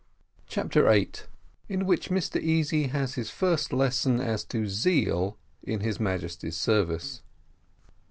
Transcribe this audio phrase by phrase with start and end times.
[0.47, 1.27] CHAPTER EIGHT.
[1.69, 2.41] IN WHICH MR.
[2.41, 7.21] EASY HAS HIS FIRST LESSON AS TO ZEAL IN HIS MAJESTY'S SERVICE.